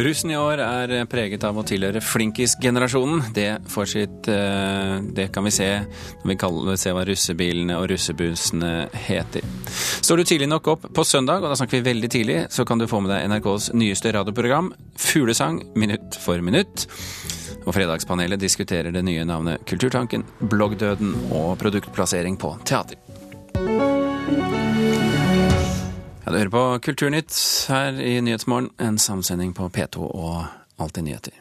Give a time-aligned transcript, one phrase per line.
[0.00, 3.26] Russen i år er preget av å tilhøre flinkis-generasjonen.
[3.36, 5.68] Det eh, Det kan vi se
[6.22, 9.44] når vi kaller, ser hva russebilene og russebussene heter.
[10.00, 12.80] Står du tidlig nok opp på søndag, og da snakker vi veldig tidlig, så kan
[12.80, 16.86] du få med deg NRKs nyeste radioprogram, Fuglesang minutt for minutt.
[17.66, 22.96] Og Fredagspanelet diskuterer det nye navnet Kulturtanken, bloggdøden og produktplassering på teater.
[26.30, 27.34] Ja, du hører på Kulturnytt
[27.66, 30.44] her i Nyhetsmorgen, en samsending på P2 og
[30.78, 31.32] Alltid nyheter.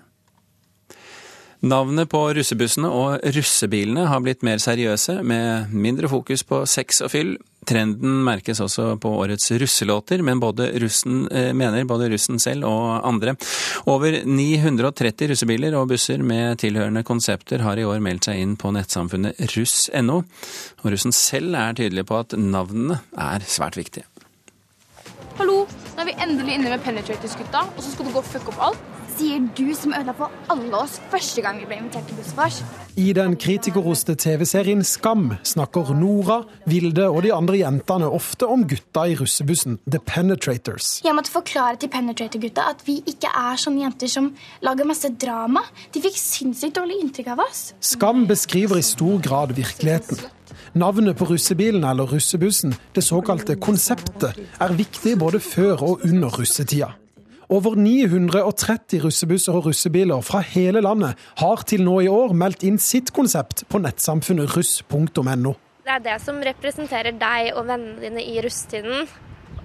[1.62, 7.12] Navnet på russebussene og russebilene har blitt mer seriøse, med mindre fokus på sex og
[7.14, 7.36] fyll.
[7.70, 13.06] Trenden merkes også på årets russelåter, men både russen, eh, mener både russen selv og
[13.06, 13.36] andre.
[13.86, 18.74] Over 930 russebiler og busser med tilhørende konsepter har i år meldt seg inn på
[18.74, 20.24] nettsamfunnet russ.no.
[20.82, 24.10] Og russen selv er tydelig på at navnene er svært viktige.
[25.40, 25.62] Hallo,
[25.96, 28.64] nå er vi endelig inne med Penetrators-gutta, og så skal du gå og fucke opp
[28.66, 28.88] alt?
[29.16, 32.58] Sier du som ødela for alle oss første gang vi ble invitert til bussvors.
[33.00, 39.06] I den kritikerroste TV-serien Skam snakker Nora, Vilde og de andre jentene ofte om gutta
[39.08, 40.98] i russebussen, The Penetrators.
[41.08, 44.34] Jeg måtte forklare til Penetrator-gutta at vi ikke er sånne jenter som
[44.68, 45.64] lager masse drama.
[45.96, 47.64] De fikk sinnssykt dårlig inntrykk av oss.
[47.94, 50.20] Skam beskriver i stor grad virkeligheten.
[50.74, 56.92] Navnet på russebilen eller russebussen, det såkalte konseptet, er viktig både før og under russetida.
[57.50, 62.78] Over 930 russebusser og russebiler fra hele landet har til nå i år meldt inn
[62.78, 65.56] sitt konsept på nettsamfunnet russ.no.
[65.82, 69.10] Det er det som representerer deg og vennene dine i russetiden.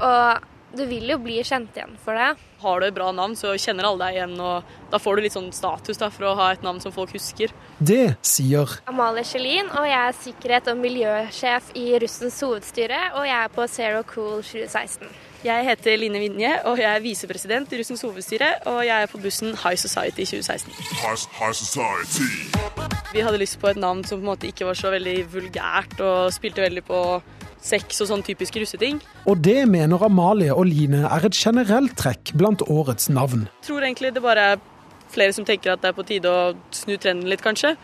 [0.00, 2.32] Og du vil jo bli kjent igjen for det.
[2.64, 5.36] Har du et bra navn, så kjenner alle deg igjen, og da får du litt
[5.36, 7.52] sånn status da, for å ha et navn som folk husker.
[7.78, 13.38] Det sier Amalie Kjellin, og jeg er sikkerhet- og miljøsjef i Russens hovedstyre, og jeg
[13.38, 15.08] er på Zero Cool 2016.
[15.44, 19.20] Jeg heter Line Vinje, og jeg er visepresident i Russens hovedstyre, og jeg er på
[19.20, 20.72] bussen High Society 2016.
[20.72, 22.30] High, high society.
[23.12, 26.00] Vi hadde lyst på et navn som på en måte ikke var så veldig vulgært,
[26.00, 27.00] og spilte veldig på
[27.64, 29.00] sex og sånn typiske russeting.
[29.30, 33.48] Og det mener Amalie og Line er et generelt trekk blant årets navn.
[33.62, 34.62] Jeg tror egentlig det bare er
[35.14, 37.74] flere som tenker at det er på tide å snu trenden litt, kanskje.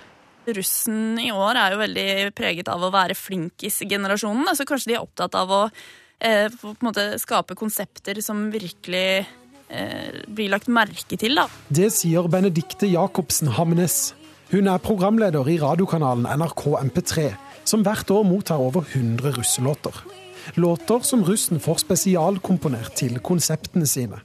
[0.50, 4.48] Russen i år er jo veldig preget av å være flinkis-generasjonen.
[4.56, 9.04] Så kanskje de er opptatt av å eh, på en måte skape konsepter som virkelig
[9.20, 11.38] eh, blir lagt merke til.
[11.38, 11.46] da.
[11.68, 14.10] Det sier Benedikte Jacobsen Hamnes.
[14.50, 17.28] Hun er programleder i radiokanalen NRK MP3,
[17.62, 19.94] som hvert år mottar over 100 russelåter.
[20.58, 24.18] Låter som russen får spesialkomponert til konseptene sine.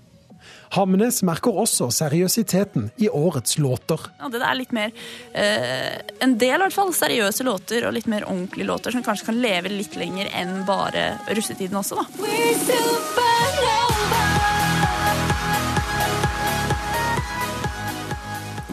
[0.73, 4.01] Hamnes merker også seriøsiteten i årets låter.
[4.17, 4.89] Ja, det er litt mer
[5.37, 9.29] eh, En del i hvert fall seriøse låter og litt mer ordentlige låter som kanskje
[9.29, 13.24] kan leve litt lenger enn bare russetiden også, da.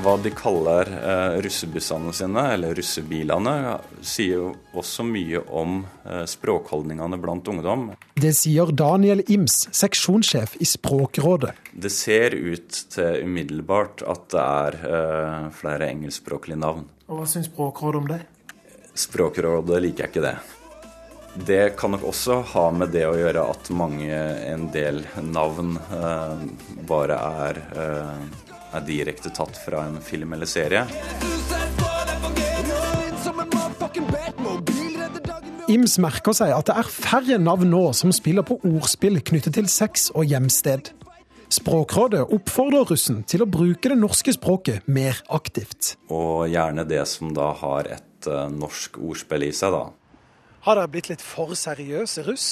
[0.02, 7.18] Hva de kaller eh, russebussene sine, eller russebilene, sier jo også mye om eh, språkholdningene
[7.22, 7.84] blant ungdom.
[8.18, 11.52] Det sier Daniel Ims, seksjonssjef i Språkrådet.
[11.70, 16.88] Det ser ut til umiddelbart at det er eh, flere engelskspråklige navn.
[17.06, 18.20] Og Hva syns Språkrådet om det?
[18.98, 20.36] Språkrådet liker jeg ikke det.
[21.46, 24.18] Det kan nok også ha med det å gjøre at mange,
[24.50, 26.42] en del navn eh,
[26.90, 30.86] bare er eh, er direkte tatt fra en film eller serie.
[35.72, 39.70] Ims merker seg at det er færre navn nå som spiller på ordspill knyttet til
[39.72, 40.90] sex og hjemsted.
[41.52, 45.94] Språkrådet oppfordrer russen til å bruke det norske språket mer aktivt.
[46.08, 49.84] Og gjerne det som da har et uh, norsk ordspill i seg, da.
[50.64, 52.48] Har dere blitt litt for seriøse russ?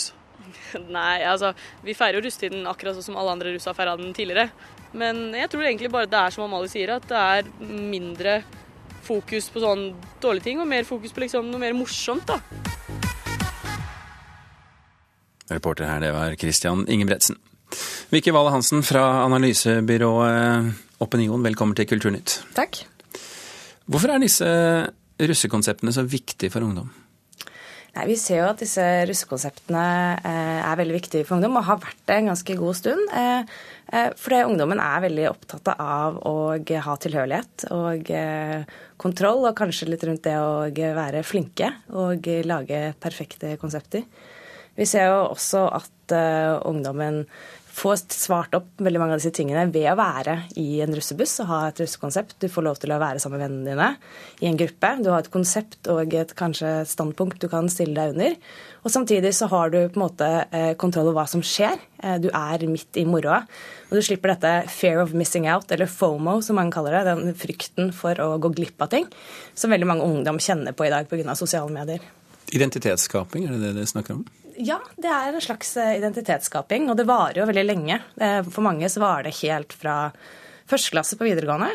[0.97, 1.53] Nei, altså
[1.87, 4.51] vi feirer jo russetiden akkurat sånn som alle andre russ har feira den tidligere.
[4.93, 8.41] Men jeg tror egentlig bare det er som Amalie sier, at det er mindre
[9.07, 9.91] fokus på sånn
[10.23, 12.41] dårlige ting, og mer fokus på liksom noe mer morsomt, da.
[15.51, 17.39] Reporter her, det var Christian Ingebretsen.
[18.11, 22.41] Vicky Valle Hansen fra analysebyrået Opinion, velkommen til Kulturnytt.
[22.55, 22.83] Takk.
[23.91, 24.49] Hvorfor er disse
[25.21, 26.91] russekonseptene så viktige for ungdom?
[27.97, 29.85] Nei, Vi ser jo at disse russekonseptene
[30.23, 33.15] eh, er veldig viktige for ungdom, og har vært det en ganske god stund.
[33.19, 33.55] Eh,
[33.91, 36.35] eh, fordi ungdommen er veldig opptatt av å
[36.87, 38.13] ha tilhørighet og
[39.01, 44.07] kontroll, og kanskje litt rundt det å være flinke og lage perfekte konsepter.
[44.79, 46.15] Vi ser jo også at
[46.67, 47.25] ungdommen
[47.71, 51.49] få svart opp veldig mange av disse tingene ved å være i en russebuss og
[51.51, 52.37] ha et russekonsept.
[52.43, 53.89] Du får lov til å være sammen med vennene dine
[54.43, 54.91] i en gruppe.
[55.01, 58.37] Du har et konsept og et kanskje standpunkt du kan stille deg under.
[58.83, 61.79] Og samtidig så har du på en måte eh, kontroll over hva som skjer.
[62.03, 63.43] Eh, du er midt i moroa.
[63.91, 67.05] Og du slipper dette fear of missing out, eller FOMO som man kaller det.
[67.11, 69.09] Den frykten for å gå glipp av ting
[69.55, 71.35] som veldig mange ungdom kjenner på i dag pga.
[71.39, 72.05] sosiale medier.
[72.51, 74.27] Identitetsskaping, er det det dere snakker om?
[74.61, 78.01] Ja, det er en slags eh, identitetsskaping, og det varer jo veldig lenge.
[78.21, 79.97] Eh, for mange så var det helt fra
[80.71, 81.73] første klasse på videregående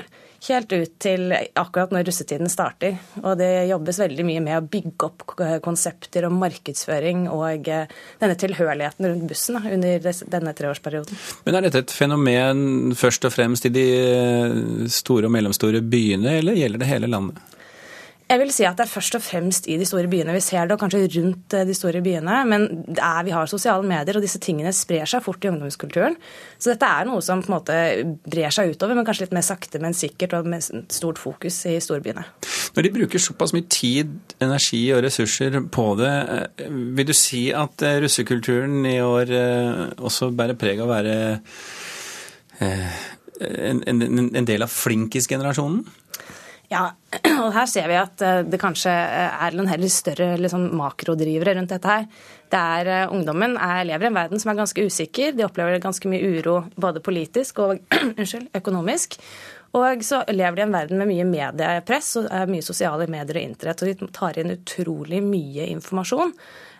[0.50, 2.98] helt ut til akkurat når russetiden starter.
[3.24, 5.26] Og det jobbes veldig mye med å bygge opp
[5.66, 7.90] konsepter og markedsføring og eh,
[8.22, 10.06] denne tilhørigheten rundt bussen under
[10.36, 11.20] denne treårsperioden.
[11.48, 13.88] Men er dette et fenomen først og fremst i de
[14.92, 17.55] store og mellomstore byene, eller gjelder det hele landet?
[18.26, 20.66] Jeg vil si at det er først og fremst i de store byene vi ser
[20.66, 22.38] det, og kanskje rundt eh, de store byene.
[22.50, 22.64] Men
[22.96, 26.16] er, vi har sosiale medier, og disse tingene sprer seg fort i ungdomskulturen.
[26.58, 27.76] Så dette er noe som på en måte
[28.26, 31.76] brer seg utover, men kanskje litt mer sakte, men sikkert, og med stort fokus i
[31.84, 32.24] storbyene.
[32.76, 36.14] Når de bruker såpass mye tid, energi og ressurser på det,
[36.66, 39.36] eh, vil du si at eh, russekulturen i år
[40.02, 41.14] også bærer preg av å være
[42.66, 44.02] en, en,
[44.34, 45.86] en del av flinkisgenerasjonen?
[46.72, 46.86] Ja,
[47.46, 51.56] og her ser vi at eh, det kanskje eh, er noen heller større liksom, makrodrivere
[51.58, 52.08] rundt dette her.
[52.52, 55.36] Det er, eh, Ungdommen er, lever i en verden som er ganske usikker.
[55.36, 57.84] De opplever ganske mye uro både politisk og
[58.18, 59.20] unnskyld, økonomisk.
[59.76, 63.50] Og så lever de i en verden med mye mediepress og mye sosiale medier og
[63.50, 63.82] internett.
[63.84, 66.32] Og de tar inn utrolig mye informasjon.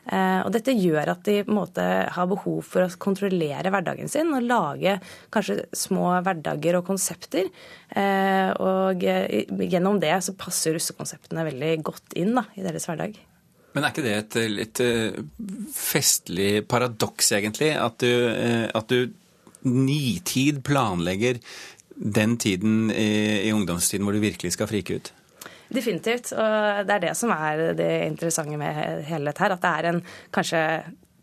[0.06, 4.46] Eh, og dette gjør at de måte har behov for å kontrollere hverdagen sin og
[4.46, 5.00] lage
[5.34, 7.50] kanskje små hverdager og konsepter.
[7.90, 13.18] Eh, og eh, gjennom det så passer russekonseptene veldig godt inn da, i deres hverdag.
[13.76, 14.80] Men er ikke det et litt
[15.76, 17.74] festlig paradoks, egentlig?
[17.76, 18.08] At du,
[18.72, 19.12] at du
[19.68, 21.42] nitid planlegger
[21.96, 25.12] den tiden i, i ungdomstiden hvor du virkelig skal frike ut?
[25.74, 26.32] Definitivt.
[26.36, 29.56] Og det er det som er det interessante med hele dette her.
[29.56, 30.04] At det er en
[30.36, 30.62] kanskje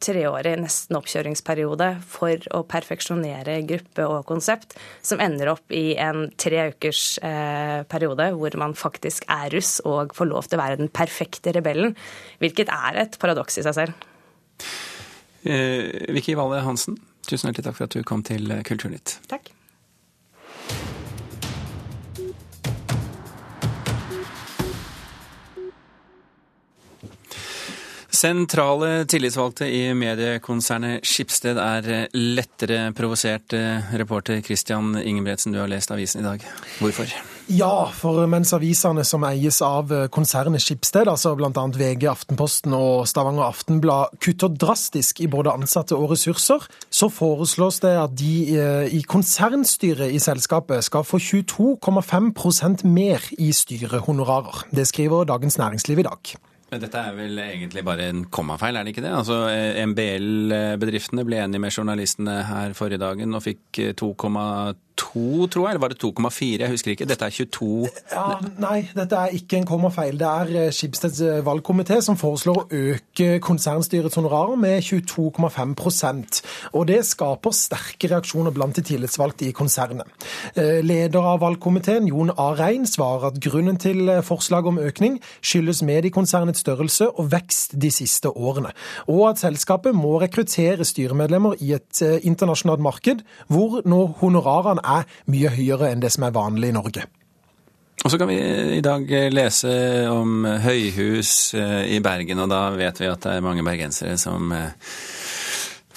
[0.02, 4.74] treårig nesten oppkjøringsperiode for å perfeksjonere gruppe og konsept,
[5.04, 10.14] som ender opp i en tre ukers eh, periode hvor man faktisk er russ og
[10.16, 11.96] får lov til å være den perfekte rebellen.
[12.42, 14.12] Hvilket er et paradoks i seg selv.
[15.46, 16.98] Eh, Vicky Valle Hansen,
[17.28, 19.20] tusen hjertelig takk for at du kom til Kulturnytt.
[19.30, 19.54] Takk.
[28.22, 33.50] Sentrale tillitsvalgte i mediekonsernet Skipsted er lettere provosert.
[33.98, 36.44] Reporter Christian Ingebretsen, du har lest avisen i dag.
[36.78, 37.10] Hvorfor?
[37.50, 41.50] Ja, for mens avisene som eies av konsernet Skipsted, altså bl.a.
[41.50, 46.62] VG, Aftenposten og Stavanger Aftenblad, kutter drastisk i både ansatte og ressurser,
[46.94, 53.50] så foreslås det at de eh, i konsernstyret i selskapet skal få 22,5% mer i
[53.50, 54.69] styrehonorarer.
[54.70, 56.34] Det skriver Dagens Næringsliv i dag.
[56.72, 59.12] Men dette er vel egentlig bare en kommafeil, er det ikke det?
[59.12, 65.66] Altså, eh, MBL-bedriftene ble enige med journalistene her forrige dagen og fikk 2,2 2, tror
[65.66, 66.60] jeg, eller var det 2,4?
[66.60, 67.06] Jeg husker ikke.
[67.08, 68.24] Dette er 22 ja,
[68.60, 70.18] Nei, dette er ikke en kommafeil.
[70.20, 76.42] Det er eh, Skipsteds eh, valgkomité som foreslår å øke konsernstyrets honorarer med 22,5%
[76.78, 80.08] Og det skaper sterke reaksjoner blant de tillitsvalgte i konsernet.
[80.54, 82.50] Eh, leder av valgkomiteen, Jon A.
[82.58, 88.28] Rein, svarer at grunnen til forslaget om økning skyldes mediekonsernets størrelse og vekst de siste
[88.28, 88.72] årene,
[89.08, 95.53] og at selskapet må rekruttere styremedlemmer i et internasjonalt marked hvor nå honorarene er mye
[95.55, 97.06] høyere enn det som er vanlig i Norge.
[98.03, 98.39] Og så kan vi
[98.79, 99.72] i dag lese
[100.10, 104.51] om høyhus eh, i Bergen, og da vet vi at det er mange bergensere som
[104.56, 104.72] eh,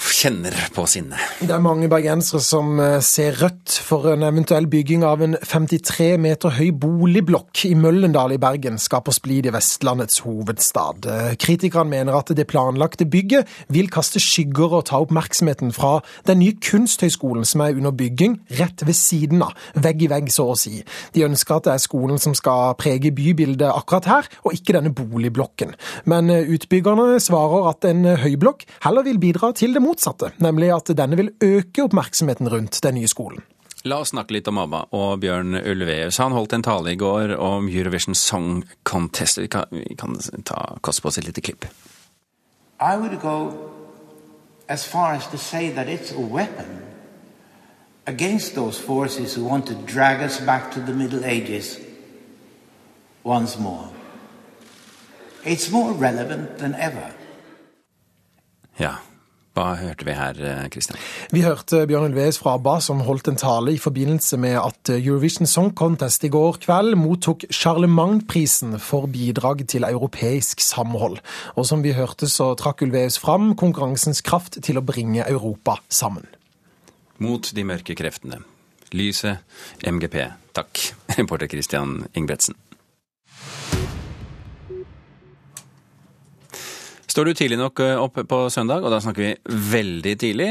[0.06, 1.20] kjenner på sinnet.
[1.42, 6.16] Det er mange bergensere som eh, ser rødt for en eventuell bygging av en 53
[6.22, 11.08] meter høy boligblokk i Møllendal i Bergen skaper splid i Vestlandets hovedstad.
[11.10, 15.98] Eh, kritikerne mener at det planlagte bygget vil kaste skygger og ta oppmerksomheten fra
[16.30, 20.52] den nye kunsthøyskolen som er under bygging rett ved siden av, vegg i vegg så
[20.54, 20.84] å si.
[21.18, 24.94] De ønsker at det er skolen som skal prege bybildet akkurat her, og ikke denne
[24.96, 25.76] boligblokken.
[26.06, 30.72] Men eh, utbyggerne svarer at en høyblokk heller vil bidra til det motsatte motsatte, nemlig
[30.76, 33.44] at denne vil øke oppmerksomheten rundt den nye skolen.
[33.86, 36.18] La oss snakke litt om ABBA og Bjørn Ulveus.
[36.18, 39.38] Han holdt en tale i går om Eurovision Song Contest.
[39.38, 41.68] Vi kan, vi kan ta, koste på oss et lite klipp.
[42.82, 43.54] I would go
[44.68, 46.82] as far as to say that it's a weapon
[48.08, 51.78] against those forces who want to drag us back to the Middle Ages
[53.24, 53.90] once more.
[55.44, 57.14] It's more relevant than ever.
[58.78, 58.96] Ja,
[59.56, 60.98] Hva hørte vi her, Kristian?
[61.32, 65.48] Vi hørte Bjørn Ulves fra ABBA som holdt en tale i forbindelse med at Eurovision
[65.48, 71.22] Song Contest i går kveld mottok Charlemagne-prisen for bidrag til europeisk samhold.
[71.56, 76.28] Og som vi hørte, så trakk Ulves fram konkurransens kraft til å bringe Europa sammen.
[77.24, 78.42] Mot de mørke kreftene.
[78.92, 79.40] Lyset,
[79.88, 80.20] MGP.
[80.56, 80.84] Takk,
[81.16, 82.60] reporter Christian Ingebretsen.
[87.16, 90.50] Står du tidlig nok eh, opp på søndag, og da snakker vi veldig tidlig,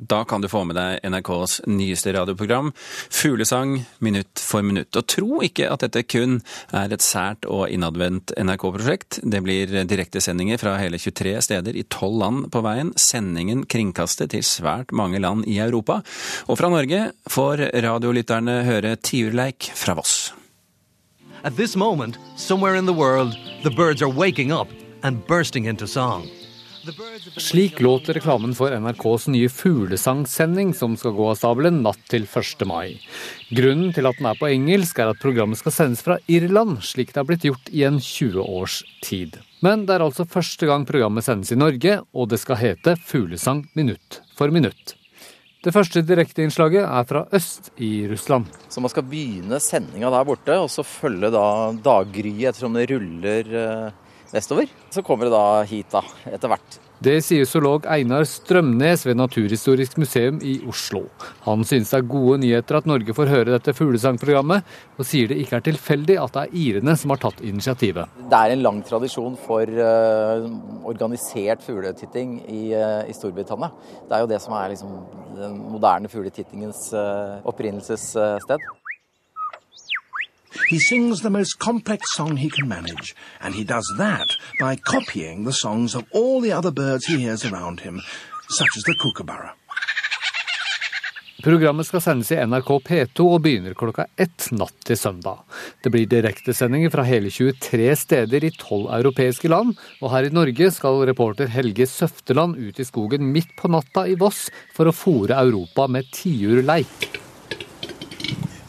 [0.00, 2.70] da kan du få med deg NRKs nyeste radioprogram,
[3.12, 4.88] Fuglesang minutt for minutt.
[4.96, 6.40] Og tro ikke at dette kun
[6.72, 9.20] er et sært og innadvendt NRK-prosjekt.
[9.20, 12.96] Det blir direktesendinger fra hele 23 steder i 12 land på veien.
[12.96, 16.00] Sendingen kringkastet til svært mange land i Europa.
[16.48, 20.32] Og fra Norge får radiolytterne høre tiurleik fra Voss.
[21.44, 24.72] At this moment, somewhere in the world, the birds are waking up
[25.02, 26.28] and bursting into song.
[27.36, 32.64] Slik låter reklamen for NRKs nye fuglesangsending som skal gå av stabelen natt til 1.
[32.66, 32.98] mai.
[33.54, 37.12] Grunnen til at den er på engelsk, er at programmet skal sendes fra Irland, slik
[37.12, 39.38] det har blitt gjort i en 20 års tid.
[39.62, 43.62] Men det er altså første gang programmet sendes i Norge, og det skal hete Fuglesang
[43.78, 44.96] minutt for minutt.
[45.62, 48.50] Det første direkteinnslaget er fra øst i Russland.
[48.66, 51.44] Så man skal begynne sendinga der borte, og så følge da
[51.78, 54.00] daggryet ettersom det ruller eh,
[54.32, 54.70] vestover.
[54.90, 56.80] Så kommer det da hit da, etter hvert.
[57.02, 61.00] Det sier zoolog Einar Strømnes ved Naturhistorisk museum i Oslo.
[61.42, 65.40] Han synes det er gode nyheter at Norge får høre dette fuglesangprogrammet, og sier det
[65.42, 68.12] ikke er tilfeldig at det er irene som har tatt initiativet.
[68.30, 70.46] Det er en lang tradisjon for uh,
[70.92, 73.72] organisert fugletitting i, uh, i, Storbritannia.
[74.06, 74.94] Det er jo det som er liksom,
[75.40, 78.62] den moderne fugletittingens uh, opprinnelsessted.
[80.68, 85.44] He sings the most complex song he can manage, and he does that by copying
[85.44, 88.00] the songs of all the other birds he hears around him,
[88.48, 89.52] such as the kookaburra.
[91.42, 95.40] Programmet skal sendes i NRK P2 og begynner klokka ett natt til søndag.
[95.82, 100.70] Det blir direktesendinger fra hele 23 steder i tolv europeiske land, og her i Norge
[100.70, 105.40] skal reporter Helge Søfteland ut i skogen midt på natta i Voss for å fòre
[105.42, 107.21] Europa med tiurleik.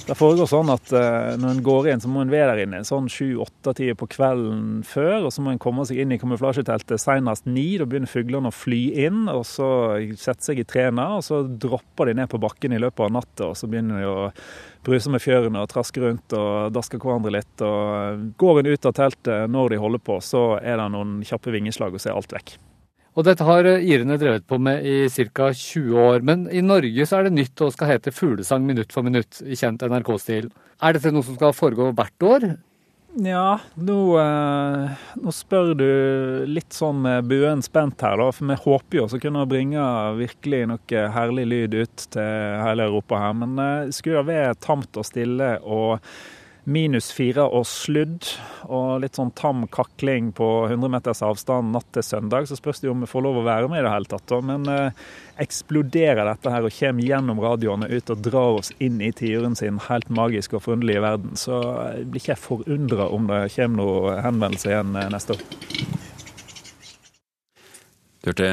[0.04, 2.82] Det foregår sånn at uh, når en går inn, så må en være der inne
[2.84, 5.30] sånn sju-åtte-tider på kvelden før.
[5.30, 7.78] Og så må en komme seg inn i kamuflasjeteltet senest ni.
[7.80, 9.22] Da begynner fuglene å fly inn.
[9.32, 9.70] Og så
[10.20, 13.54] setter seg i trærne, og så dropper de ned på bakken i løpet av natta.
[13.54, 14.28] Og så begynner de å
[14.84, 17.56] bruse med fjørene og traske rundt og daske hverandre litt.
[17.64, 21.56] Og går en ut av teltet når de holder på, så er det noen kjappe
[21.56, 22.58] vingeslag, og så er alt vekk.
[23.14, 25.52] Og dette har eh, irene drevet på med i ca.
[25.54, 26.26] 20 år.
[26.26, 29.58] Men i Norge så er det nytt og skal hete fuglesang minutt for minutt i
[29.60, 30.50] kjent NRK-stil.
[30.84, 32.48] Er dette noe som skal foregå hvert år?
[33.14, 35.90] Ja, nå, eh, nå, spør du
[36.50, 38.32] litt sånn med buen spent her, da.
[38.34, 39.84] For vi håper jo å kunne bringe
[40.18, 43.36] virkelig noe herlig lyd ut til hele Europa her.
[43.38, 46.00] Men det eh, skulle være tamt og stille og
[46.64, 48.30] minus fire og sludd
[48.72, 52.88] og litt sånn tam kakling på 100 meters avstand natt til søndag, så spørs det
[52.88, 54.36] jo om vi får lov å være med i det hele tatt.
[54.48, 55.04] Men eh,
[55.44, 59.82] eksploderer dette her og kommer gjennom radioene ut og drar oss inn i tiuren sin
[59.90, 61.60] helt magisk og forunderlige verden, så
[62.06, 66.03] blir ikke jeg forundra om det kommer noen henvendelse igjen eh, neste år.
[68.24, 68.48] Du hørte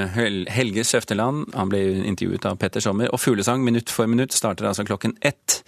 [0.50, 3.06] Helge Søfteland, han ble intervjuet av Petter Sommer.
[3.14, 5.60] Og Fuglesang minutt for minutt starter altså klokken ett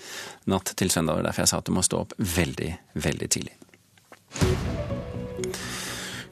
[0.50, 1.21] natt til søndag.
[1.23, 3.54] Derfor jeg sa at du må stå opp veldig, veldig tidlig.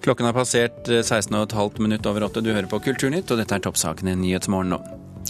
[0.02, 2.42] Klokken har passert 16,5 eh, minutt over åtte.
[2.42, 4.80] Du hører på Kulturnytt, og dette er toppsakene Nyhetsmorgen nå.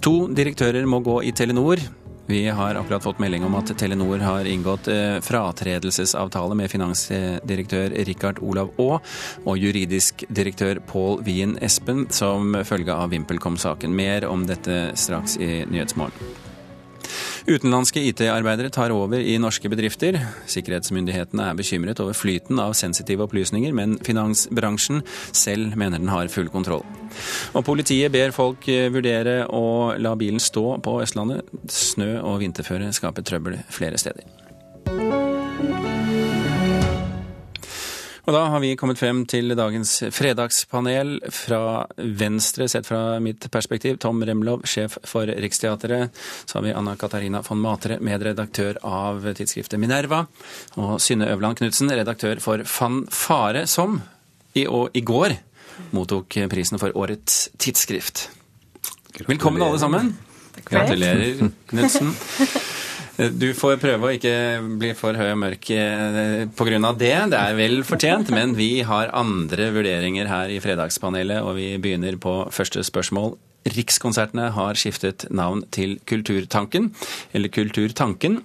[0.00, 1.82] To direktører må gå i Telenor.
[2.30, 8.38] Vi har akkurat fått melding om at Telenor har inngått eh, fratredelsesavtale med finansdirektør Rikard
[8.38, 9.00] Olav Aa
[9.42, 13.96] og juridisk direktør Pål Wien Espen som følge av VimpelCom-saken.
[13.98, 16.49] Mer om dette straks i Nyhetsmorgen.
[17.50, 20.14] Utenlandske IT-arbeidere tar over i norske bedrifter.
[20.50, 25.02] Sikkerhetsmyndighetene er bekymret over flyten av sensitive opplysninger, men finansbransjen
[25.34, 26.84] selv mener den har full kontroll.
[27.58, 31.50] Og politiet ber folk vurdere å la bilen stå på Østlandet.
[31.66, 34.30] Snø og vinterføre skaper trøbbel flere steder.
[38.30, 41.16] Og da har vi kommet frem til dagens fredagspanel.
[41.34, 46.14] Fra Venstre, sett fra mitt perspektiv, Tom Remlov, sjef for Riksteatret.
[46.46, 50.22] Så har vi Anna Katarina von Matre, medredaktør av tidsskriftet Minerva.
[50.78, 53.98] Og Synne Øverland Knutsen, redaktør for Fanfare, som
[54.54, 55.34] i, og, i går
[55.90, 58.28] mottok prisen for årets tidsskrift.
[59.26, 60.14] Velkommen alle sammen.
[60.70, 62.14] Gratulerer, Knutsen.
[63.16, 64.34] Du får prøve å ikke
[64.80, 66.92] bli for høy og mørk eh, pga.
[66.96, 67.12] det.
[67.32, 72.16] Det er vel fortjent, men vi har andre vurderinger her i Fredagspanelet, og vi begynner
[72.20, 73.36] på første spørsmål.
[73.68, 76.94] Rikskonsertene har skiftet navn til Kulturtanken,
[77.36, 78.40] eller Kulturtanken.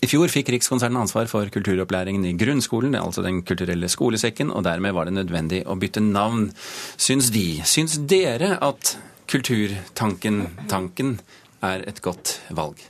[0.00, 4.94] I fjor fikk Rikskonsertene ansvar for kulturopplæringen i grunnskolen, altså Den kulturelle skolesekken, og dermed
[4.96, 6.48] var det nødvendig å bytte navn,
[6.96, 7.60] syns de.
[7.66, 8.96] Syns dere at
[9.30, 11.18] Kulturtanken tanken
[11.62, 12.80] er et godt valg?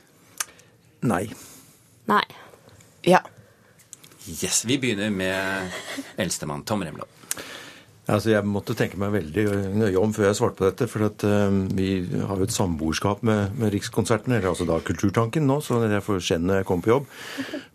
[1.01, 1.31] Nei.
[2.05, 2.25] Nei.
[3.03, 3.23] Ja.
[4.27, 5.71] Yes, Vi begynner med
[6.17, 7.09] eldstemann Tom Remlov.
[8.11, 9.45] Altså, Jeg måtte tenke meg veldig
[9.79, 10.89] nøye om før jeg svarte på dette.
[10.91, 11.91] For at, um, vi
[12.27, 16.23] har jo et samboerskap med, med Rikskonserten, eller altså da Kulturtanken nå, så jeg får
[16.27, 17.11] skjenn når jeg kommer på jobb.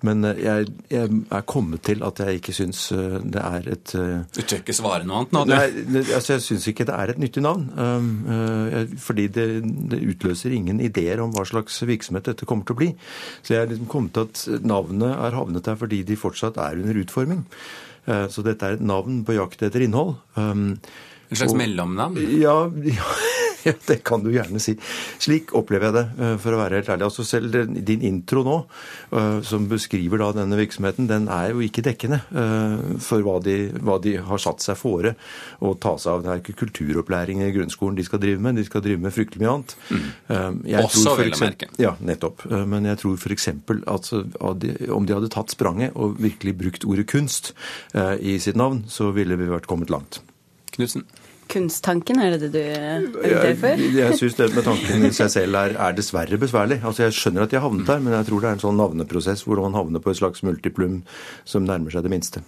[0.08, 3.96] Men uh, jeg, jeg, er kommet til at jeg ikke syns uh, det er et
[3.96, 5.46] Du tør ikke svare noe annet nå?
[5.46, 5.56] Du.
[5.56, 7.68] Nei, altså, jeg syns ikke det er et nyttig navn.
[7.76, 9.48] Um, fordi det,
[9.92, 12.92] det, utløser ingen ideer om hva slags virksomhet dette kommer til å bli.
[13.42, 16.82] Så jeg er liksom kommet til at navnet er havnet der fordi de fortsatt er
[16.82, 17.46] under utforming.
[18.06, 20.16] Så dette er et navn på jakt etter innhold.
[20.38, 22.20] En slags mellomnavn?
[22.38, 22.58] Ja,
[23.00, 23.08] ja,
[23.68, 24.76] ja, det kan du gjerne si.
[25.22, 27.08] Slik opplever jeg det, for å være helt ærlig.
[27.10, 27.56] Altså Selv
[27.86, 28.58] din intro nå,
[29.46, 32.22] som beskriver da denne virksomheten, den er jo ikke dekkende
[33.04, 35.16] for hva de, hva de har satt seg fore
[35.66, 36.24] å ta seg av.
[36.24, 39.44] Det er ikke kulturopplæring i grunnskolen de skal drive med, de skal drive med fryktelig
[39.44, 39.76] mye annet.
[39.90, 40.06] Mm.
[40.84, 41.72] Også, vel å merke.
[41.82, 42.46] Ja, nettopp.
[42.70, 43.50] Men jeg tror f.eks.
[43.52, 47.54] at om de hadde tatt spranget og virkelig brukt ordet kunst
[47.96, 50.22] i sitt navn, så ville vi vært kommet langt.
[50.76, 51.06] Knudsen?
[51.52, 53.82] Kunsttanken, er det det du er ute for?
[53.82, 56.80] Jeg, jeg syns det med tanken i seg selv er, er, dessverre besværlig.
[56.84, 59.46] Altså Jeg skjønner at jeg havnet der, men jeg tror det er en sånn navneprosess
[59.46, 61.02] hvor man havner på et slags multiplum
[61.46, 62.44] som nærmer seg det minste.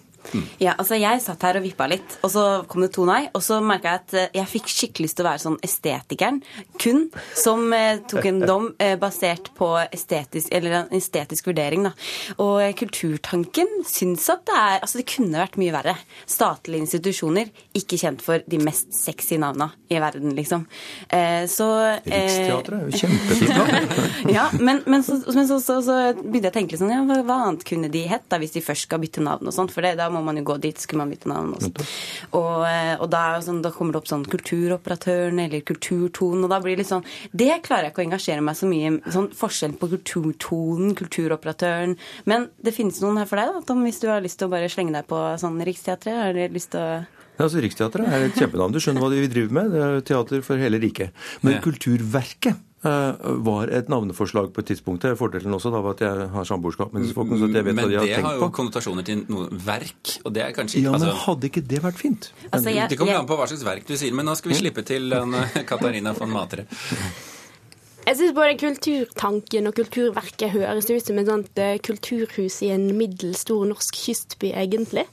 [0.62, 3.24] Ja, altså Jeg satt her og vippa litt, og så kom det to nei.
[3.34, 6.41] Og så merka jeg at eh, jeg fikk skikkelig lyst til å være sånn estetikeren
[6.81, 7.05] kun,
[7.38, 11.88] som eh, tok en dom eh, basert på estetisk, eller en estetisk vurdering.
[11.88, 11.93] da.
[12.43, 15.96] Og eh, Kulturtanken syns at det er Altså, det kunne vært mye verre.
[16.29, 20.65] Statlige institusjoner, ikke kjent for de mest sexy navna i verden, liksom.
[21.50, 21.67] Så
[22.05, 23.98] Riksteatret er jo kjempefint.
[24.38, 27.01] ja, men, men, så, men så, så, så, begynte jeg å tenke litt sånn Ja,
[27.07, 29.74] hva, hva annet kunne de hett da, hvis de først skal bytte navn og sånt?
[29.74, 31.71] For det, da må man jo gå dit, skulle man vite navn også.
[32.38, 32.63] Og,
[33.01, 36.84] og da, sånn, da, kommer det opp sånn Kulturoperatøren eller Kulturtonen, og da blir det
[36.84, 38.95] litt sånn Det klarer jeg ikke å engasjere meg så mye i.
[39.13, 41.97] Sånn forskjell på Kulturtonen, Kulturoperatøren
[42.30, 44.56] Men det finnes noen her for deg, da, Tom, hvis du har lyst til å
[44.56, 46.17] bare slenge deg på sånn Riksteatret?
[46.17, 46.89] Har du lyst til å
[47.38, 48.73] ja, altså Riksteatret er et kjempenavn.
[48.73, 49.67] Du skjønner hva de driver med.
[49.69, 51.13] Det er teater for hele riket.
[51.45, 51.62] Men ja.
[51.62, 55.01] Kulturverket var et navneforslag på et tidspunkt.
[55.01, 57.39] Det er fordelen også da, at jeg har samboerskap med disse folkene.
[57.41, 58.21] så jeg vet men hva de har tenkt på.
[58.21, 61.15] Men det har jo konnotasjoner til noe verk, og det er kanskje Ja, men altså,
[61.25, 62.29] hadde ikke det vært fint?
[62.51, 64.59] Altså, jeg, det kommer an på hva slags verk du sier, men nå skal vi
[64.61, 66.67] slippe til uh, Katarina von Matre.
[68.07, 72.87] Jeg syns både Kulturtanken og Kulturverket høres ut som et sånt uh, kulturhus i en
[72.95, 75.09] middels stor norsk kystby, egentlig.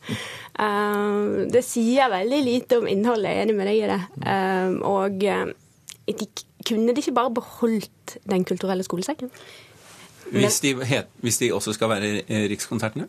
[0.54, 4.00] Det sier veldig lite om innholdet, jeg er enig med deg i det.
[4.86, 6.28] Og de,
[6.68, 9.30] kunne de ikke bare beholdt Den kulturelle skolesekken?
[10.32, 13.08] Hvis de, het, hvis de også skal være Rikskonsertene?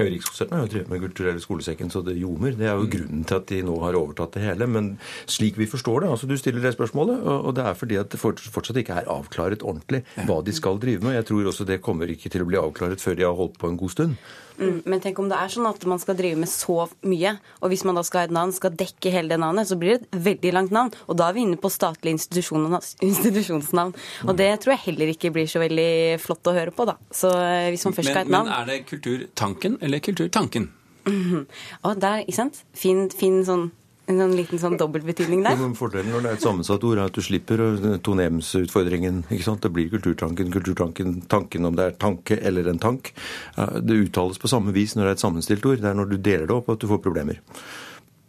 [0.00, 2.54] Rikskonsertene har jo drevet med Kulturelle skolesekken så det ljomer.
[2.56, 4.66] Det er jo grunnen til at de nå har overtatt det hele.
[4.66, 4.88] Men
[5.30, 8.20] slik vi forstår det, altså du stiller det spørsmålet, og det er fordi at det
[8.20, 11.18] fortsatt ikke er avklaret ordentlig hva de skal drive med.
[11.18, 13.68] Jeg tror også det kommer ikke til å bli avklaret før de har holdt på
[13.68, 14.16] en god stund.
[14.58, 17.72] Mm, men tenk om det er sånn at man skal drive med så mye, og
[17.72, 20.06] hvis man da skal ha et navn, skal dekke hele det navnet, så blir det
[20.06, 20.92] et veldig langt navn.
[21.06, 22.16] Og da er vi inne på statlige
[23.08, 23.96] institusjonsnavn.
[24.26, 25.90] Og det tror jeg heller ikke blir så veldig
[26.22, 26.98] flott å høre på, da.
[27.14, 27.32] Så
[27.72, 30.70] hvis man først men, skal ha et navn Men er det Kulturtanken eller Kulturtanken?
[31.08, 31.46] Mm,
[31.82, 32.62] og der, ikke sant?
[32.78, 33.70] Fin, fin sånn
[34.12, 35.60] en sånn liten sånn dobbeltbetydning der.
[35.78, 37.62] Fordelen når det er et sammensatt ord, er at du slipper
[38.06, 39.24] tonemsutfordringen.
[39.30, 39.62] ikke sant?
[39.64, 43.14] Det blir kulturtanken, kulturtanken, tanken om det er tanke eller en tank.
[43.56, 45.80] Det uttales på samme vis når det er et sammenstilt ord.
[45.82, 47.40] Det er når du deler det opp at du får problemer.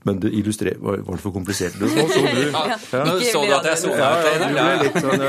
[0.03, 1.77] Men det illustrerer Var det for komplisert?
[1.79, 2.77] Nå så du ja, ja.
[3.31, 4.43] Så du at jeg så deg ut.
[4.43, 5.23] Ja, ja, litt sånn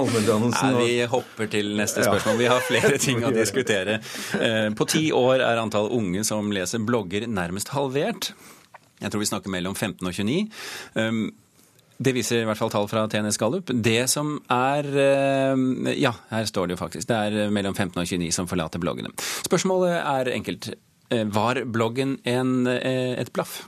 [0.00, 0.78] allmenndannelsen.
[0.82, 2.40] Vi hopper til neste spørsmål.
[2.42, 4.00] Vi har flere ting å diskutere.
[4.40, 8.32] Eh, på ti år er antall unge som leser blogger, nærmest halvert.
[9.00, 10.46] Jeg tror vi snakker mellom 15 og 29.
[10.94, 11.26] Um,
[11.96, 13.70] det viser i hvert fall tall fra TNS Gallup.
[13.72, 14.88] Det som er
[15.54, 17.08] um, Ja, her står det jo faktisk.
[17.08, 19.14] Det er mellom 15 og 29 som forlater bloggene.
[19.46, 20.70] Spørsmålet er enkelt.
[21.08, 23.60] Eh, var bloggen en, eh, et blaff?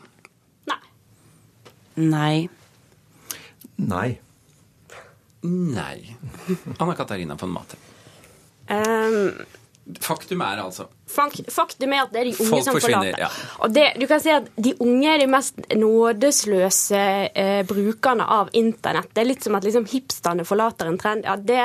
[0.67, 0.81] Nei.
[1.97, 2.49] Nei.
[3.79, 4.19] Nei.
[5.43, 6.17] Nei.
[6.79, 7.79] Anna Katarina von Mate.
[8.69, 9.31] Um,
[10.05, 13.21] Faktum er altså Faktum er at det er de unge Folk som forlater.
[13.23, 13.29] ja.
[13.65, 17.01] Og det, du kan si at De unge er de mest nådesløse
[17.33, 19.09] eh, brukerne av internett.
[19.15, 21.25] Det er litt som at liksom, hipsterne forlater en trend.
[21.25, 21.63] Ja, det,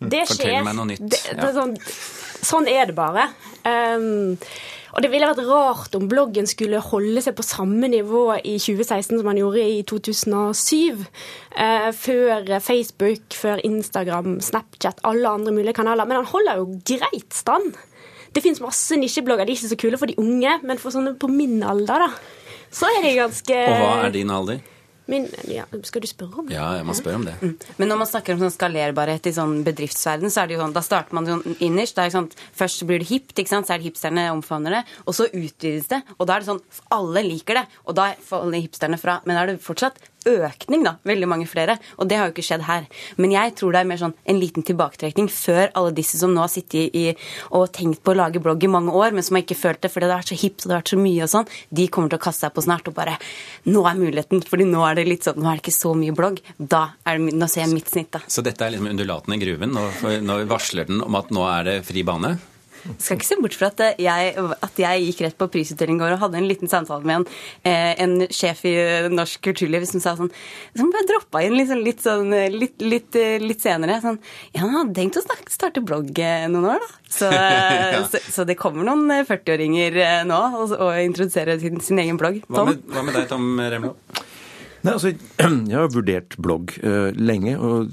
[0.00, 1.04] det Fortell meg noe nytt.
[1.04, 1.76] Det, det sånn,
[2.40, 3.28] sånn er det bare.
[3.62, 4.38] Um,
[4.92, 9.14] Og det ville vært rart om bloggen skulle holde seg på samme nivå i 2016
[9.16, 11.06] som man gjorde i 2007.
[11.56, 16.08] Eh, før Facebook, før Instagram, Snapchat, alle andre mulige kanaler.
[16.08, 17.72] Men han holder jo greit stand.
[18.32, 21.16] Det fins masse nisjeblogger, de er ikke så kule for de unge, men for sånne
[21.20, 22.12] på min alder, da,
[22.72, 24.62] så er det ganske Og hva er din alder?
[25.12, 26.56] Min, ja, skal du spørre om det?
[26.56, 27.34] Ja, jeg må spørre om det.
[27.42, 27.54] Mm.
[27.76, 30.72] Men når man snakker om sånn skalerbarhet i sånn bedriftsverden, så er det jo sånn,
[30.76, 31.98] da starter man sånn innerst.
[31.98, 33.68] Det er sånn, først blir det hipt, ikke sant?
[33.68, 34.82] så er det hipsterne omfavner det.
[35.04, 36.00] Og så utvides det.
[36.16, 36.62] Og da er det sånn
[36.96, 37.66] alle liker det.
[37.84, 39.20] Og da faller hipsterne fra.
[39.26, 40.96] Men da er det fortsatt økning, da.
[41.08, 41.78] Veldig mange flere.
[41.98, 42.86] Og det har jo ikke skjedd her.
[43.20, 46.44] Men jeg tror det er mer sånn en liten tilbaketrekning før alle disse som nå
[46.44, 47.04] har sittet i,
[47.50, 49.92] og tenkt på å lage blogg i mange år, men som har ikke følt det
[49.92, 51.88] fordi det har vært så hipt og det har vært så mye og sånn, de
[51.92, 53.18] kommer til å kaste seg på snart og bare
[53.68, 56.14] Nå er muligheten, fordi nå er det litt sånn Nå er det ikke så mye
[56.16, 56.40] blogg.
[56.58, 58.22] Da er det, nå ser jeg mitt snitt, da.
[58.26, 59.74] Så dette er liksom undulaten i gruven?
[59.76, 59.84] Nå,
[60.24, 62.34] nå varsler den om at nå er det fri bane?
[62.98, 66.16] Skal ikke se bort fra at jeg, at jeg gikk rett på prisutdeling i går
[66.16, 67.26] og hadde en liten samtale med en,
[67.68, 68.74] eh, en sjef i
[69.12, 70.32] norsk kulturliv som sa sånn
[70.78, 74.00] Som bare droppa inn liksom litt, sånn, litt, litt, litt, senere.
[74.02, 74.18] Sånn
[74.52, 77.06] Ja, han hadde tenkt å starte blogg eh, noen år, da.
[77.12, 78.02] Så, ja.
[78.08, 82.42] så, så det kommer noen 40-åringer eh, nå og, og introduserer sin, sin, egen blogg.
[82.48, 83.96] Hva med, hva med deg, Tom Remlo?
[84.82, 85.12] Nei, altså,
[85.70, 87.86] Jeg har vurdert blogg uh, lenge, og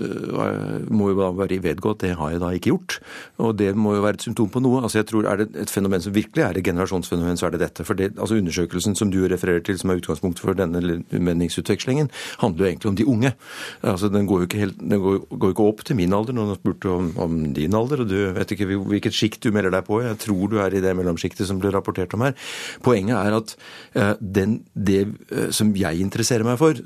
[0.00, 2.96] uh, må jo bare vedgå at det har jeg da ikke gjort.
[3.44, 4.80] Og det må jo være et symptom på noe.
[4.80, 7.60] Altså, jeg tror Er det et fenomen som virkelig er et generasjonsfenomen, så er det
[7.60, 7.84] dette.
[7.84, 12.08] For det, altså Undersøkelsen som du refererer til, som er utgangspunktet for denne meningsutvekslingen,
[12.40, 13.34] handler jo egentlig om de unge.
[13.82, 16.36] Altså, Den går jo ikke, helt, går, går ikke opp til min alder.
[16.36, 19.76] Noen har spurt om, om din alder, og du vet ikke hvilket sjikt du melder
[19.76, 20.00] deg på.
[20.08, 22.36] Jeg tror du er i det mellomsjiktet som ble rapportert om her.
[22.80, 23.56] Poenget er at
[23.92, 25.04] uh, den, det
[25.52, 26.78] som jeg interesserer interesserer meg for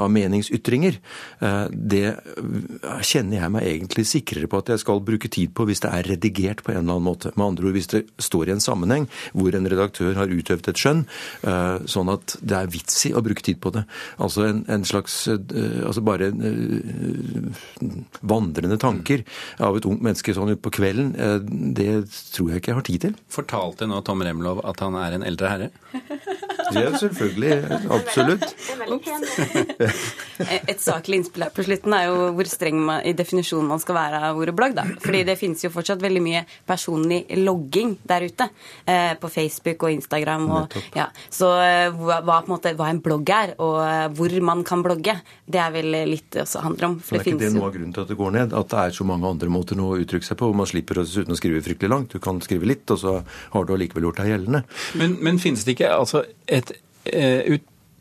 [0.00, 0.96] av meningsytringer,
[1.70, 2.16] det
[3.04, 6.08] kjenner jeg meg egentlig sikrere på at jeg skal bruke tid på hvis det er
[6.10, 7.32] redigert på en eller annen måte.
[7.36, 10.80] Med andre ord hvis det står i en sammenheng hvor en redaktør har utøvd et
[10.80, 11.04] skjønn,
[11.86, 13.84] sånn at det er vits i å bruke tid på det.
[14.22, 16.28] Altså en, en slags Altså bare
[18.26, 19.22] vandrende tanker
[19.62, 21.12] av et ungt menneske sånn utpå kvelden,
[21.76, 23.16] det tror jeg ikke jeg har tid til.
[23.32, 25.70] Fortalte nå Tom Remlov at han er en eldre herre?
[26.74, 27.52] Ja, selvfølgelig.
[27.96, 28.44] Absolutt.
[30.66, 33.98] Et saklig innspill her på slutten er jo hvor streng man, i definisjonen man skal
[33.98, 34.76] være av ordet blogg.
[34.76, 34.86] da.
[35.02, 38.48] Fordi det finnes jo fortsatt veldig mye personlig logging der ute.
[38.86, 40.48] Eh, på Facebook og Instagram.
[40.50, 41.08] Og, ja.
[41.32, 44.64] Så eh, hva, hva, på en måte, hva en blogg er, og eh, hvor man
[44.66, 46.98] kan blogge, det er vel litt det også handler om.
[47.00, 48.54] For det, er ikke det noe av grunnen til at det går ned?
[48.56, 51.34] At det er så mange andre måter å uttrykke seg på, hvor man slipper uten
[51.34, 52.14] å skrive fryktelig langt.
[52.16, 53.16] Du kan skrive litt, og så
[53.54, 54.62] har du allikevel gjort deg gjeldende.
[55.00, 56.24] Men, men finnes det ikke altså
[56.56, 56.72] et
[57.12, 57.58] eh,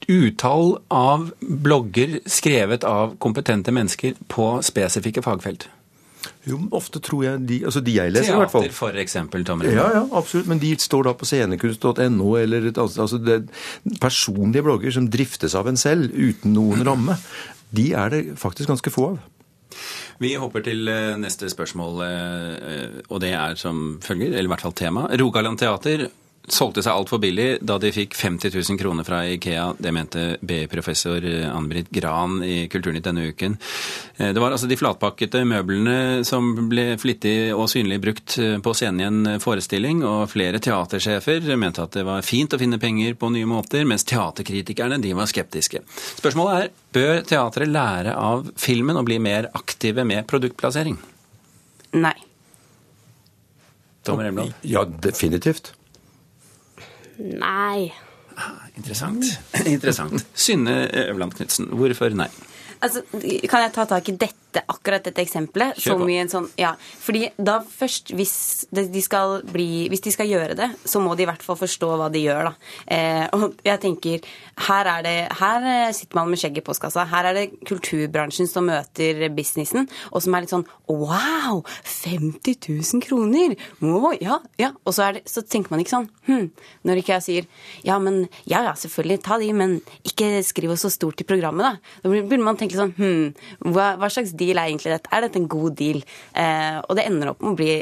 [0.07, 5.67] utall av blogger skrevet av kompetente mennesker på spesifikke fagfelt?
[6.45, 8.65] Jo, ofte tror jeg de, altså de jeg leser Teater, i hvert fall.
[8.65, 10.49] Teater for eksempel, Tom Ja, ja, absolutt.
[10.49, 13.39] Men de står da på scenekunst.no eller et, altså det,
[14.01, 17.17] personlige blogger som driftes av en selv uten noen ramme.
[17.75, 19.23] De er det faktisk ganske få av.
[20.21, 24.63] Vi hopper til eh, neste spørsmål, eh, og det er som følger, eller i hvert
[24.63, 25.09] fall tema.
[25.19, 26.07] Rogaland Teater
[26.51, 29.67] solgte seg altfor billig da de fikk 50 000 kroner fra Ikea.
[29.77, 33.57] Det mente BI-professor Ann-Britt Gran i Kulturnytt denne uken.
[34.17, 38.75] Eh, det var altså de flatpakkete møblene som ble flittig og synlig brukt eh, på
[38.77, 43.17] scenen i en forestilling, og flere teatersjefer mente at det var fint å finne penger
[43.19, 45.81] på nye måter, mens teaterkritikerne de var skeptiske.
[46.19, 50.97] Spørsmålet er bør teatret lære av filmen og bli mer aktive med produktplassering?
[51.95, 52.15] Nei.
[54.05, 54.53] Tom Remland?
[54.61, 55.73] Ja, definitivt.
[57.17, 57.93] Nei.
[58.37, 59.23] Ah, interessant.
[59.75, 60.25] interessant.
[60.33, 62.29] Synne Øverland Knutsen, hvorfor nei?
[62.81, 63.01] Altså,
[63.49, 64.44] kan jeg ta tak i dette?
[64.55, 68.35] Dette, akkurat dette eksempelet som i en sånn Ja, fordi da først, hvis
[68.71, 71.91] de skal bli Hvis de skal gjøre det, så må de i hvert fall forstå
[71.99, 72.53] hva de gjør, da.
[72.91, 74.25] Eh, og jeg tenker
[74.67, 77.05] her er det Her eh, sitter man med skjegget i postkassa.
[77.11, 81.63] Her er det kulturbransjen som møter businessen, og som er litt sånn Wow!
[81.83, 83.55] 50 000 kroner!
[83.81, 84.71] Wow, ja, ja.
[84.85, 86.49] Og så, det, så, tenker man ikke sånn hm,
[86.87, 87.49] Når ikke jeg sier
[87.85, 91.65] ja, men ja, ja, selvfølgelig, ta de, men ikke skriv oss så stort i programmet,
[91.65, 91.99] da.
[92.03, 93.33] Da burde man tenke sånn hm,
[93.73, 95.11] hva, hva slags deal deal er egentlig dette?
[95.11, 96.05] Er dette en god deal?
[96.37, 97.75] Eh, og det ender opp med å bli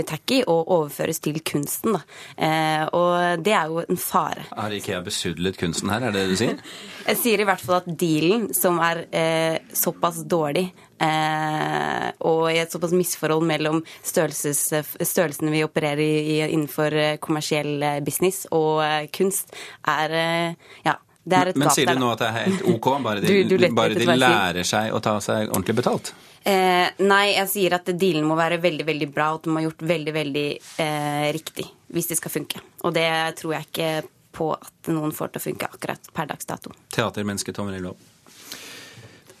[0.00, 1.96] tacky og overføres til kunsten.
[1.96, 2.00] Da.
[2.36, 4.46] Eh, og det er jo en fare.
[4.54, 6.62] Har Ikea besudlet kunsten her, er det det du sier?
[7.10, 10.68] Jeg sier i hvert fall at dealen, som er eh, såpass dårlig,
[11.02, 18.02] eh, og i et såpass misforhold mellom størrelsene vi opererer i, innenfor eh, kommersiell eh,
[18.06, 19.52] business og eh, kunst,
[19.88, 20.54] er
[20.86, 23.20] ja, Det er et Men gap sier du nå at det er helt OK, bare
[23.22, 26.12] de, Du- du bare de lærer seg å ta seg ordentlig betalt?
[26.44, 29.62] Eh, nei, jeg sier at dealen må være veldig veldig bra, og at de har
[29.68, 30.46] gjort veldig veldig
[30.82, 32.58] eh, riktig hvis det skal funke.
[32.82, 33.06] Og det
[33.38, 33.90] tror jeg ikke
[34.34, 36.72] på at noen får til å funke akkurat per dags dato.
[36.90, 37.94] Teatermenneske Tom Rellov.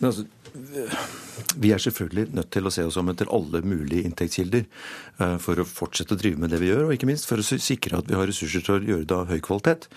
[0.02, 5.36] Altså, vi er selvfølgelig nødt til å se oss om etter alle mulige inntektskilder eh,
[5.40, 8.00] for å fortsette å drive med det vi gjør, og ikke minst for å sikre
[8.00, 9.88] at vi har ressurser til å gjøre det av høy kvalitet.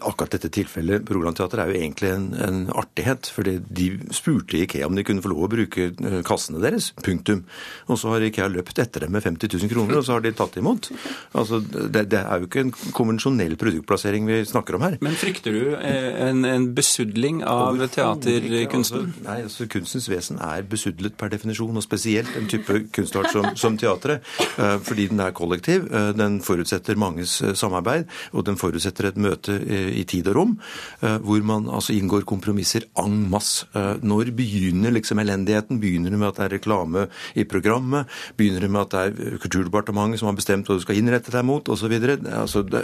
[0.00, 4.60] Akkurat dette tilfellet på Roland Teater er jo egentlig en, en artighet, fordi de spurte
[4.60, 7.44] Ikea om de kunne få lov å bruke eh, kassene deres, punktum.
[7.88, 10.34] Og så har Ikea løpt etter dem med 50 000 kroner, og så har de
[10.36, 10.90] tatt imot.
[11.32, 14.98] Altså, det, det er jo ikke en konvensjonell produktplassering vi snakker om her.
[15.04, 19.08] Men frykter du eh, en, en besudling av teaterkunsten?
[19.08, 23.46] Altså, nei, altså Kunstens vesen er besudlet per definisjon, og spesielt en type kunstart som,
[23.54, 24.24] som teatret.
[24.58, 29.20] eh, Fordi den er kollektiv, eh, den forutsetter manges eh, samarbeid, og den forutsetter et
[29.20, 30.52] møte i tid og rom,
[31.00, 33.66] hvor man altså inngår kompromisser en masse.
[33.74, 35.78] Når begynner liksom elendigheten?
[35.80, 37.04] Begynner det med at det er reklame
[37.38, 38.10] i programmet?
[38.38, 41.46] Begynner det med at det er Kulturdepartementet som har bestemt hva du skal innrette deg
[41.46, 41.94] mot, osv.?
[41.94, 42.82] Altså, det,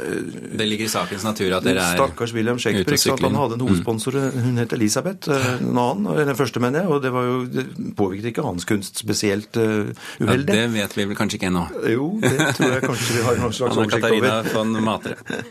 [0.58, 3.18] Det ligger i sakens natur at dere er Stakkars William Shakespeare.
[3.24, 6.90] Han hadde en hovedsponsor, hun het Elisabeth, en annen, den første, mener jeg.
[6.90, 7.66] Og det var jo, det
[7.98, 11.66] påvirket ikke hans kunst spesielt eh, Ja, det vet vi vel kanskje ikke ennå.
[11.90, 14.52] Jo, det tror jeg kanskje vi har noen slags Anna oversikt Katarina over.
[14.54, 15.16] von Matre.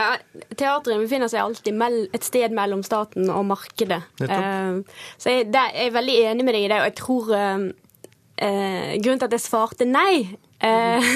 [0.00, 0.14] Ja,
[0.56, 1.76] teatret befinner seg alltid
[2.16, 3.98] et sted mellom staten og markedet.
[4.24, 4.78] Eh,
[5.20, 7.66] så jeg, der er veldig enig med deg i det, og jeg tror uh,
[8.40, 10.14] uh, Grunnen til at jeg svarte nei
[10.60, 11.10] eh,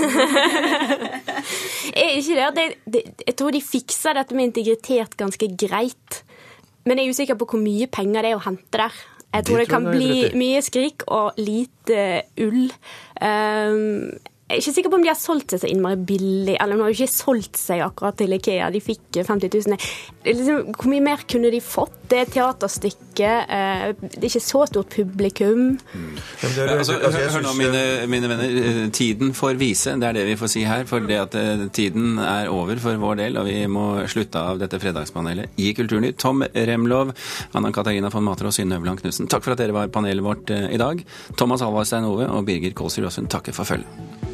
[2.03, 6.21] er ikke det at jeg, det, jeg tror de fikser dette med integritet ganske greit.
[6.85, 9.03] Men jeg er usikker på hvor mye penger det er å hente der.
[9.35, 12.69] Jeg Det tror det tror kan bli mye skrik og lite ull.
[13.19, 14.13] Um,
[14.45, 16.55] jeg er ikke sikker på om de har solgt seg så innmari billig.
[16.61, 18.67] Eller de har jo ikke solgt seg akkurat til Ikea.
[18.75, 19.79] De fikk 50 000.
[20.25, 21.95] Er Liksom, hvor mye mer kunne de fått?
[22.11, 23.31] Det er et teaterstykke.
[23.49, 25.79] eh, Det er ikke så stort publikum.
[26.45, 27.81] Altså, hør, hør nå, mine,
[28.13, 28.53] mine venner.
[28.85, 30.85] eh, Tiden får vise, det er det vi får si her.
[30.93, 34.61] For det at eh, tiden er over for vår del, og vi må slutte av
[34.61, 36.19] dette fredagspanelet i Kulturnytt.
[36.21, 37.15] Tom Remlov,
[37.57, 40.53] Anna Katarina von Matre og Synne Øverland Knutsen, takk for at dere var panelet vårt
[40.53, 41.01] eh, i dag.
[41.41, 44.34] Thomas Alvarstein Ove og Birger Kålsrud Aasund takker for følget.